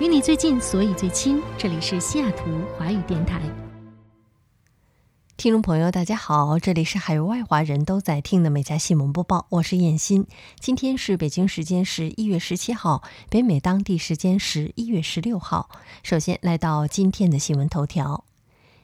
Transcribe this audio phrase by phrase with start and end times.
[0.00, 1.42] 与你最近，所以最亲。
[1.58, 2.44] 这里是西雅图
[2.78, 3.38] 华语电台。
[5.36, 10.26] 听众朋友，大家好，这里是海外华人都在听的美家新闻播报，我是燕欣。
[10.58, 15.68] 今天是北京时间十一月十七号，北美当地时间十一月十六号。
[16.02, 18.24] 首先来到今天的新闻头条。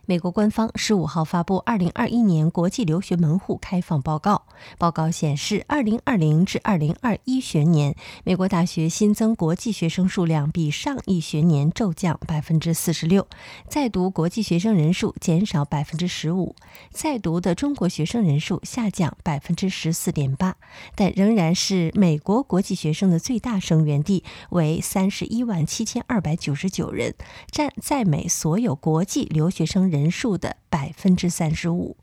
[0.08, 4.34] 美国官方十五号发布《二零二一年国际留学门户开放报告》。
[4.78, 13.26] 报告显示，二零二零至二零二一学年，美国大学新增国际学生数量比上一学年骤降百分之四十六，
[13.68, 16.54] 在读国际学生人数减少百分之十五，
[16.92, 20.54] 在读的中国学生人数下降百分之十四点八，
[20.94, 27.12] 但仍然是美国国际学生的最大生源地，为三十一万七千二百九十九人，
[27.50, 29.95] 占在美所有国际留学生人。
[29.96, 31.96] 人数的百分之三十五。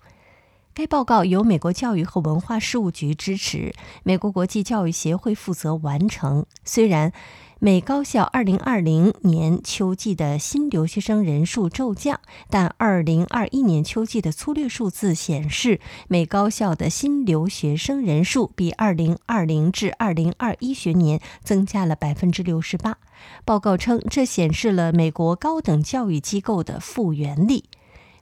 [0.76, 6.48] 该报告由美国教育和文化事务局支持，美国国际教育协会负责完成。
[6.66, 7.14] 虽然
[7.60, 22.98] 美高校二零二零年秋季的新留学生人数骤降，但二零二一年秋季的粗略数字显示，美高校的新留学生人数比二零二零至二零二一学年增加了百分之六十八。
[23.46, 27.66] 报告称，这显示了美国高等教育机构的复原力。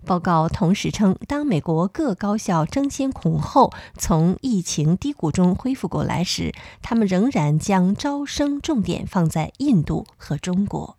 [0.06, 10.98] 报告同时称，当美国各高校争先恐后从疫情低谷中恢复过来时，他们仍然将招生重点放在印度和中国。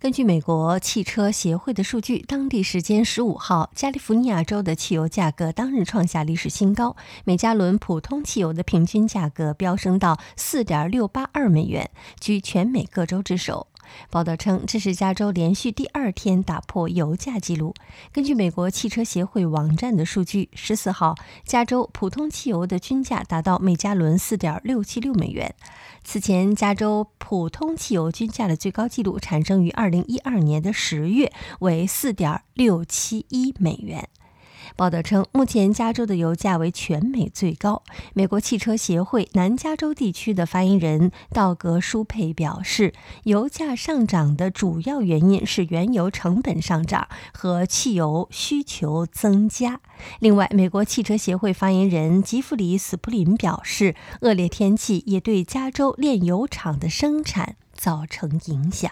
[0.00, 11.90] 根据美国汽车协会的数据，当地时间十五号，加利福尼亚州的汽油价格当日创下历史新高，每加仑普通汽油的平均价格飙升到四点六八二美元，
[12.20, 13.67] 居全美各州之首。
[14.10, 17.74] 报道称，这是加州连续第二天打破油价记录。
[18.12, 25.54] 根据美国汽车协会网站的数据，十四号，加州普通汽油的均价达到每加仑四点六七六美元。
[26.04, 34.08] 此前，加州普通汽油均价的最高纪录产生于二零一二年的十月，为四点六七一美元。
[34.76, 37.82] 报道称，目前加州的油价为全美最高。
[38.14, 42.92] 美国汽车协会南加州地区的发言人道格·舒佩表示，
[43.24, 49.80] 油价上涨的主要原因是原油成本上涨和汽油需求增加。
[50.20, 58.90] 另外，美国汽车协会发言人吉弗里·斯普林表示，恶劣天气也对加州炼油厂的生产造成影响。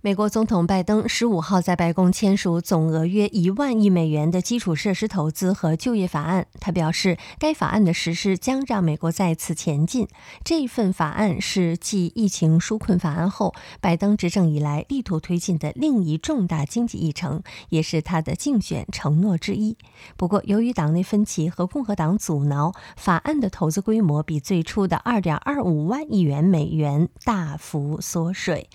[0.00, 6.46] 美国总统拜登十五号在白宫签署总额约一万亿美元的基础设施投资和就业法案。
[6.60, 10.06] 他表示，该法案的实施将让美国再次前进。
[10.44, 19.76] 这份法案是继疫情纾困法案后，拜登执政以来力图推进的另一重大经济议程，也是他的竞选承诺之一。
[20.16, 28.70] 不过，由于党内分歧和共和党阻挠，法案的投资规模比最初的二点二五万亿元美元大幅缩水。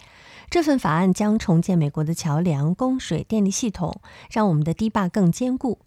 [0.49, 5.79] 这份法案将重建美国的桥梁、供水、电力系统，让我们的堤坝更坚固。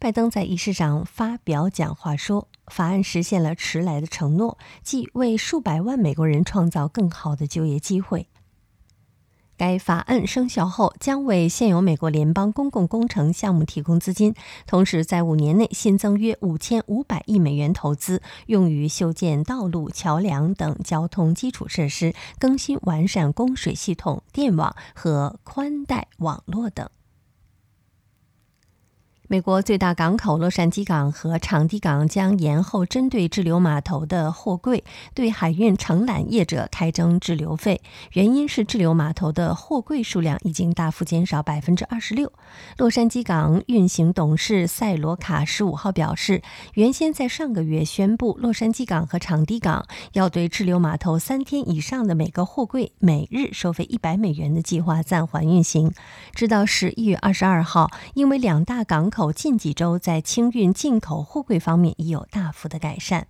[0.00, 8.28] 拜登在仪式上发表讲话说：“法案实现了迟来的承诺，即为数百万美国人创造更好的就业机会。”
[9.58, 14.34] 该法案生效后，将为现有美国联邦公共工程项目提供资金，
[14.66, 26.88] 同时在五年内新增约五千五百亿美元投资，用于修建道路、桥梁等交通基础设施，更新完善供水系统、电网和宽带网络等。
[29.30, 37.82] 美国最大港口洛杉矶港和长堤港将延后针对滞留码头的货柜对海运承揽业者开征滞留费，
[38.14, 42.32] 原因是滞留码头的货柜数量已经大幅减少百分之二十六。
[42.78, 46.40] 洛杉矶港运行董事塞罗卡十五号表示，
[46.72, 55.92] 原先在上个月宣布洛杉矶港和长堤港要对滞留码头三天以上的每个货柜每日收费一百美元的计划暂缓运行，
[56.32, 59.17] 直到十一月二十二号，因为两大港口。
[59.18, 63.26] 口近几周在清运进口货柜方面已有大幅的改善。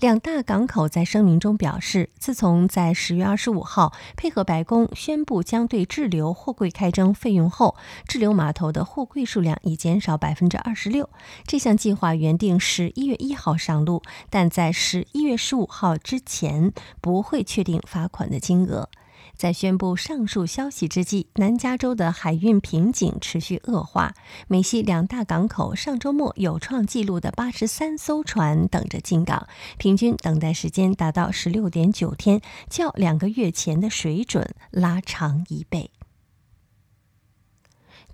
[0.00, 7.76] 两大港口在声明中表示，自从在十月二十五号配合白宫宣布将对滞留货柜开征费用后，
[8.06, 11.10] 滞留码头的货柜数量已减少百分之二十六。
[11.46, 14.00] 这项计划原定十一月一号上路，
[14.30, 16.72] 但在十一月十五号之前
[17.02, 18.88] 不会确定罚款的金额。
[19.36, 24.14] 在宣布上述消息之际，南加州的海运瓶颈持续恶化。
[24.48, 29.46] 美西两大港口上周末有创纪录的八十三艘船等着进港，
[29.78, 35.90] 平均等待时间达到十六点九天，较两个月前的水准拉长一倍。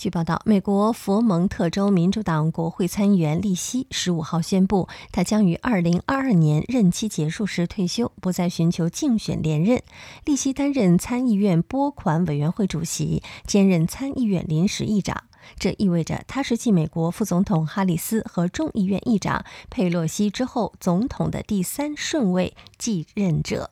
[0.04, 9.82] 据报道，美国佛蒙特州民主党国会参议员利希十五号宣布，他将于二零二二年任期结束时退休，不再寻求竞选连任。
[10.26, 15.24] 利希担任参议院拨款委员会主席，兼任参议院临时议长，
[15.58, 23.70] 这意味着他是继美国副总统哈里斯和众议院议长佩洛西之后，总统的第三顺位继任者。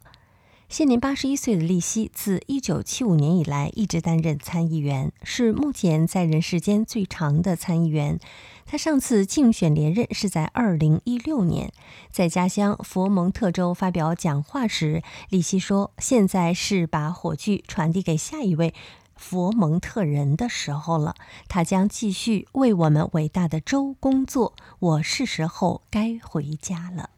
[0.73, 8.19] 现年八十一岁的利希，自一九七五年以来一直担任参议员，是目前在任时间最长的参议员。
[8.65, 11.71] 他上次竞选连任是在二零一六年，
[12.11, 18.73] 在家乡佛蒙特州发表讲话时，利希说：“现在是把火炬传递给下一位
[19.15, 21.15] 佛蒙特人的时候了。
[21.49, 24.55] 他将继续为我们伟大的州工作。
[24.79, 27.11] 我是时候该回家了。”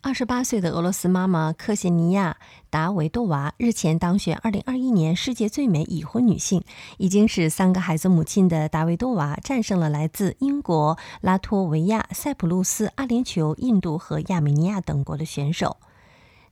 [0.00, 2.36] 二十八岁的俄罗斯妈妈科谢尼亚·
[2.70, 6.62] 达维多娃日前当选二零二一年世界最美已婚女性。
[6.98, 15.76] 已经是三个孩子母亲的达维多娃战胜了来自英国、拉脱维亚、塞浦路斯、阿联酋、印度和亚美尼亚等国的选手。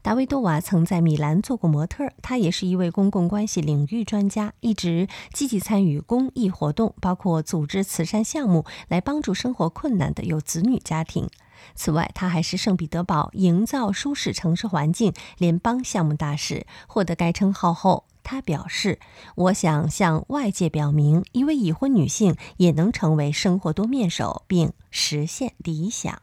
[0.03, 11.29] 达维多娃曾在米兰做过模特，她也是一位公共关系领域专家，一直积极参与公益活动，包括组织慈善项目来帮助生活困难的有子女家庭。
[11.75, 16.67] 此外，他还是圣彼得堡营造舒适城市环境联邦项目大使。
[16.87, 18.99] 获得该称号后，他表示
[19.37, 26.21] ：“我想向外界表明，一位已婚女性也能成为生活多面手，并实现理想。”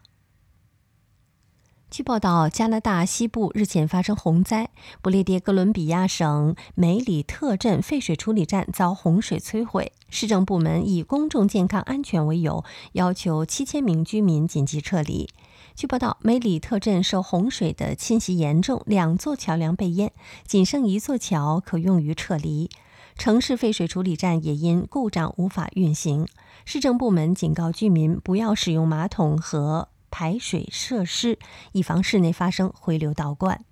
[1.94, 4.72] 据报道，加拿大西部日前发生洪灾，
[5.04, 9.92] 不列颠哥伦比亚省梅里特镇废水处理站遭洪水摧毁。
[10.10, 15.30] 市政部门以公众健康安全为由，要求七千名居民紧急撤离。
[15.76, 20.12] 据报道，梅里特镇受洪水的侵袭严重，两座桥梁被淹，
[20.48, 22.72] 仅剩一座桥可用于撤离。
[23.16, 26.28] 城市废水处理站也因故障无法运行。
[26.66, 29.90] 市政部门警告居民不要使用马桶和。
[30.14, 31.40] 排水设施，
[31.72, 33.66] 以防室内发生回流倒灌。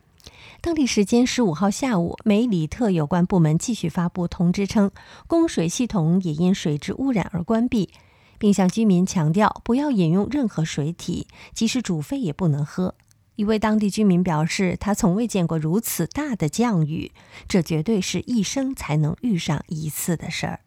[0.59, 4.89] 当地时间十五号下午，梅里特有关部门继续发布通知称，
[5.27, 7.91] 供水系统也因水质污染而关闭，
[8.39, 12.95] 并向居民强调不要饮用任何水体，即使煮沸也不能喝。
[13.35, 17.11] 一位当地居民表示，他从未见过如此大的降雨，
[17.47, 20.61] 这绝对是一生才能遇上一次的事儿。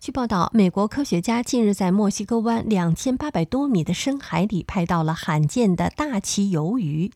[0.00, 7.12] 据报道，美国科学家近日在墨西哥湾两千八百多米的深海里拍到了罕见的大鳍鱿鱼。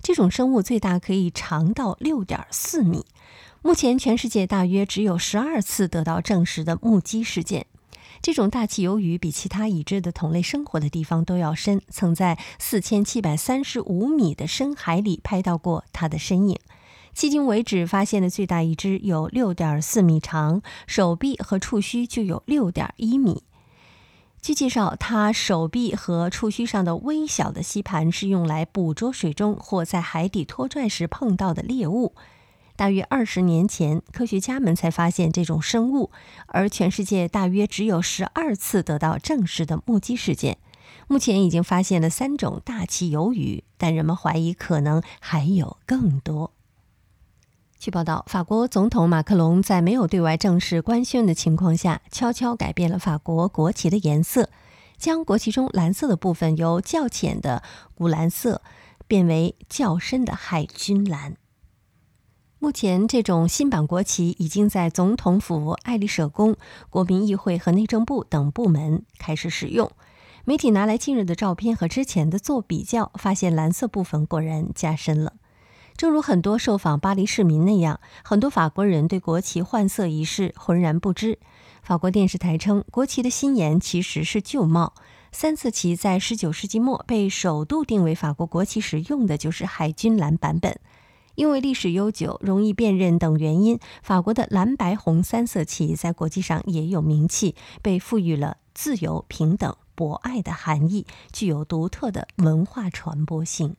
[0.00, 3.04] 这种生物最大可以长到六点四米。
[3.60, 7.66] 目前，全世界大约只有十二次得到证实的目击事件。
[8.22, 16.56] 这种大鳍鱿鱼比其他已知的同类生活的地方都要深，曾在四千七百三十五米的深海里拍到过它的身影。
[17.18, 23.42] 迄今为止发现的最大一只有六点四米长，手臂和触须就有六点一米。
[24.40, 32.14] 据介绍，它手臂和触须上的微小的吸盘是用来捕捉水中或在海底拖拽时碰到的猎物。
[32.76, 36.12] 大约二十年前，科学家们才发现这种生物，
[36.46, 40.58] 而全世界大约只有十二次得到正式的目击事件。
[41.08, 46.52] 目前已经发现了三种大鳍鱿鱼，但人们怀疑可能还有更多。
[47.78, 54.50] 据报道，法国总统马克龙在没有对外正式官宣的情况下，悄悄改变了法国国旗的颜色，
[54.96, 57.62] 将国旗中蓝色的部分由较浅的
[57.94, 58.62] 古蓝色
[59.06, 61.36] 变为较深的海军蓝。
[62.58, 66.56] 目前，这种新版国旗已经在总统府、爱丽舍宫、
[66.90, 69.88] 国民议会和内政部等部门开始使用。
[70.44, 75.34] 媒体拿来近日的照片和之前的做比较，发现蓝色部分果然加深了。
[75.98, 81.40] 正如很多受访巴黎市民那样，很多法国人对国旗换色一事浑然不知。
[81.82, 84.94] 法国电视台称，国旗的新颜其实是旧帽。
[85.32, 90.78] 三色旗在19世纪末被首度定为法国国旗时用的就是海军蓝版本。
[91.34, 103.74] 因为历史悠久、容易辨认等原因，法国的蓝白红三色旗在国际上也有名气，被赋予了自由、平等、博爱的含义，具有独特的文化传播性。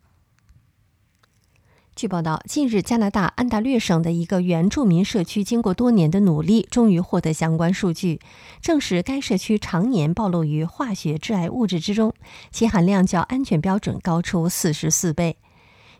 [1.99, 8.21] 据报道，近日加拿大安大略省的一个原住民社区经过多年的努力，终于获得相关数据，
[8.61, 12.13] 证实该社区常年暴露于化学致癌物质之中，
[12.51, 15.35] 其含量较安全标准高出四十四倍。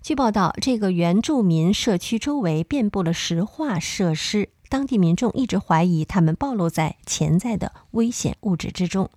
[0.02, 9.10] 据报道，这个原住民社区周围遍布了石化设施，当地民众一直怀疑他们暴露在潜在的危险物质之中。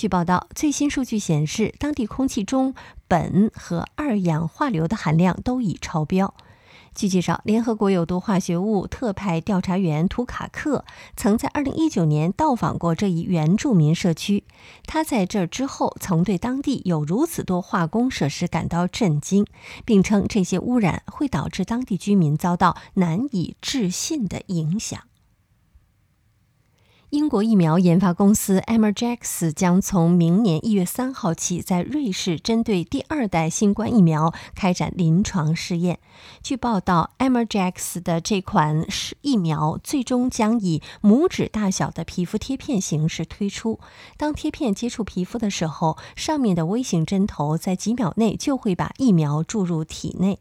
[0.00, 2.74] 据报道，最新数据显示，当地空气中
[3.06, 6.32] 苯和二氧化硫的含量都已超标。
[6.94, 10.86] 据介绍，联合国有毒化学物特派调查员图卡克
[11.18, 14.44] 曾在2019年到访过这一原住民社区。
[14.86, 19.44] 他在这之后曾对当地有如此多化工设施感到震惊，
[19.84, 25.09] 并称这些污染会导致当地居民遭到难以置信的影响。
[27.10, 35.98] 英国疫苗研发公司 Emergx 将从明年一月三号起，在瑞士针对第二代新冠疫苗开展临床试验。
[36.40, 38.86] 据报道，Emergx 的这款
[39.22, 43.80] 疫苗最终将以拇指大小的皮肤贴片形式推出。
[44.16, 50.38] 当贴片接触皮肤的时候，上面的微型针头在几秒内就会把疫苗注入体内。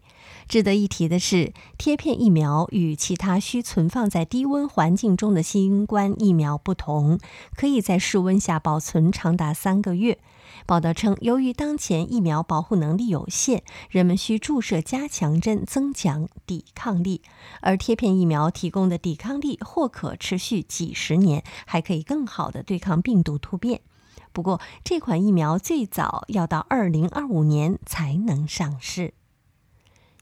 [0.48, 7.20] 值得一提的是，贴片疫苗与其他需存放在低温环境中的新冠疫苗不同，
[7.56, 10.20] 可以在室温下保存长达三个月。
[10.66, 17.22] 报道称，由于当前疫苗保护能力有限，人们需注射加强针增强抵抗力，
[17.62, 23.82] 而贴片疫苗提供的抵抗力或可持续几十年，还可以更好地对抗病毒突变。
[24.32, 29.14] 不过，这款疫苗最早要到二零二五年才能上市。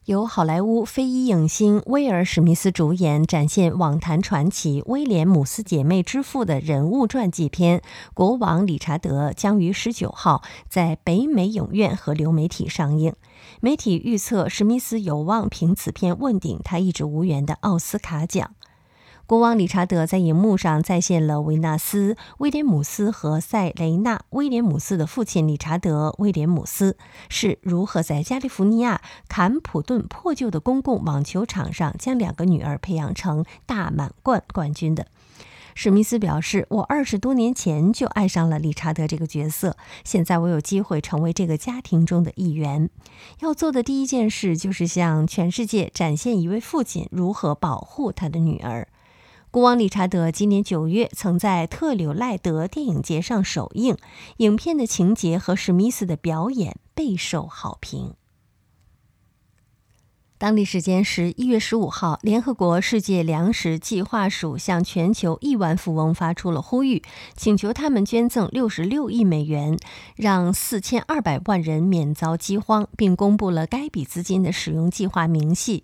[0.07, 7.79] 由好莱坞非裔影星威尔·史密斯主演、展现网坛传奇威廉姆斯姐妹之父的人物传记片
[8.13, 13.15] 《国王理查德》将于十九号在北美影院和流媒体上映。
[13.59, 18.51] 媒体预测，史密斯有望凭此片问鼎他一直无缘的奥斯卡奖。
[19.27, 26.95] 国王理查德在荧幕上再现了维纳斯·威廉姆斯和塞雷娜·威廉姆斯的父亲理查德·威廉姆斯
[27.27, 35.07] 是如何在加利福尼亚坎普顿破旧的公共网球场上将两个女儿培养成大满贯冠军的。
[35.75, 42.89] 史密斯表示：“我二十多年前就爱上了理查德这个角色，现在我有机会成为这个家庭中的一员。
[43.41, 48.87] 要做的第一件事就是向全世界展现一位父亲如何保护他的女儿。”
[49.57, 53.97] 国王理查德今年九月曾在特柳赖德电影节上首映，
[54.37, 58.13] 影片的情节和史密斯的表演备受好评。
[60.37, 67.01] 当地时间十一月十五号，联合国世界粮食计划署向全球亿万富翁发出了呼吁，
[67.35, 69.79] 请求他们捐赠六十六亿美元，
[70.15, 75.81] 让四千二百万人免遭饥荒，并公布了该笔资金的使用计划明细。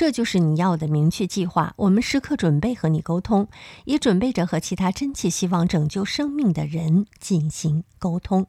[0.00, 1.74] 这就是你要的明确计划。
[1.76, 3.48] 我们时刻准备和你沟通，
[3.84, 8.46] 也准备着和其他真切希望拯救生命的人进行沟通。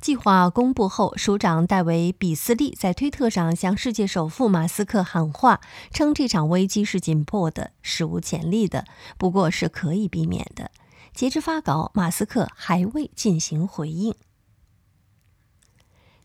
[0.00, 5.60] 计划公布后，署长戴维·比斯利在推特上向世界首富马斯克喊话，
[5.92, 10.72] 称这场危机是紧迫的、史无前例的，不过是可以避免的。
[11.14, 14.16] 截至发稿，马斯克还未进行回应。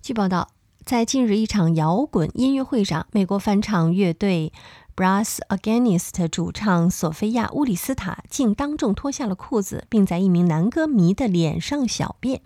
[0.01, 0.52] 据报道。
[0.85, 4.51] 在近日一场摇滚音乐会上，美国翻唱乐队
[4.97, 12.41] Brass Against 主唱索菲亚·乌里斯塔竟当众脱下了裤子，并在一名男歌迷的脸上小便。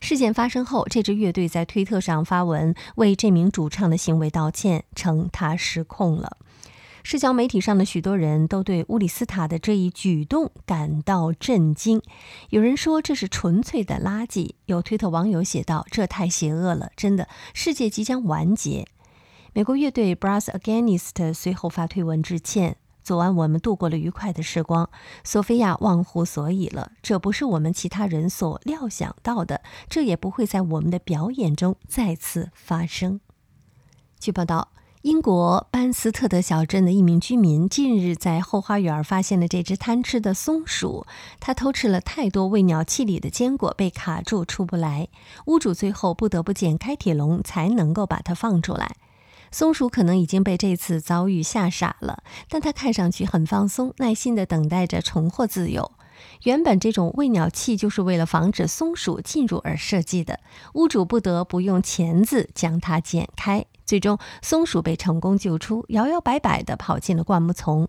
[0.00, 6.38] 事件发生后，这支乐队在推特上发文为这名主唱的行为道歉，称他失控了。
[7.06, 12.02] 社交媒体上的许多人都对乌里斯塔的这一举动感到震惊。
[12.50, 14.54] 有人说这是纯粹的垃圾。
[14.64, 18.88] 有推特网友写道：“这太邪恶了，真的，世界即将完结。”
[19.54, 24.90] 美国乐队 Brass Against 随后发推文致歉：“昨晚我们度过了愉快的时光。
[25.22, 33.20] 索菲亚忘乎所以了，这不是我们其他人所料想到的，这也不会在我们的表演中再次发生。”
[34.18, 34.72] 据报道。
[35.06, 41.06] 英国班斯特德小镇的一名居民近日在后花园发现了这只贪吃的松鼠，
[41.38, 45.06] 它偷吃了太多喂鸟器里的坚果，被卡住出不来。
[45.44, 48.96] 屋主最后不得不剪开铁笼才能够把它放出来。
[49.52, 55.92] 松鼠可能已经被这次遭遇吓傻了，但它看上去很放松，耐心地等待着重获自由。
[56.44, 60.40] 原本这种喂鸟器就是为了防止松鼠进入而设计的，
[60.74, 63.64] 屋主不得不用钳子将它剪开。
[63.84, 67.88] 最终，松鼠被成功救出，摇摇摆摆地跑进了灌木丛。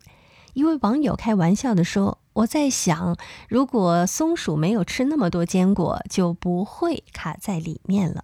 [0.53, 3.15] 一位网友开玩笑地说：“我在想，
[3.47, 8.23] 如果松鼠没有吃那么多坚果，就不会卡在里面了。”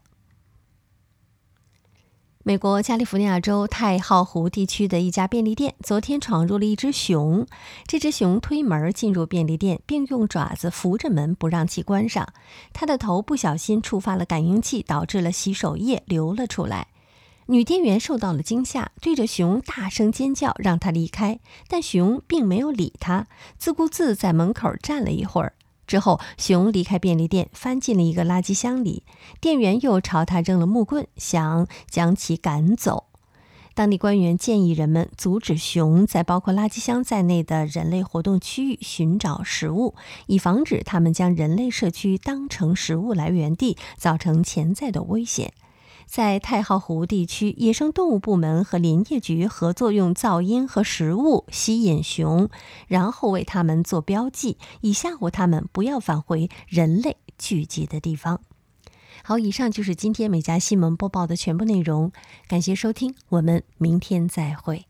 [2.45, 7.47] 美国加利福尼亚州太浩湖地区的一家便利店昨天闯入了一只熊。
[7.87, 12.27] 这只熊推门进入便利店，并用爪子扶着门不让其关上。
[12.73, 16.87] 它的头不小心触发了感应器，导致了洗手液流了出来。
[17.45, 21.39] 女店员受到了惊吓，对着熊大声尖叫，让他离开。
[21.69, 25.53] 但熊并没有理他，自顾自在门口站了一会儿。
[25.85, 29.03] 之后，熊离开便利店，翻进了一个垃圾箱里。
[29.41, 33.05] 店员又朝他扔了木棍，想将其赶走。
[33.75, 39.95] 当地官员建议人们阻止熊在包括垃圾箱在内的人类活动区域寻找食物，
[40.27, 45.53] 以防止他们将人类社区当成食物来源地，造成潜在的危险。
[46.05, 52.49] 在太浩湖地区，野生动物部门和林业局合作，用噪音和食物吸引熊，
[52.87, 58.41] 然后为它们做标记，以吓唬它们不要返回人类聚集的地方。
[59.23, 62.11] 好，以上就是今天美家新闻播报的全部内容，
[62.47, 64.85] 感谢收听，我们明天再会。